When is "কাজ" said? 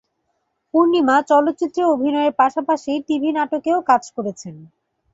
3.89-4.03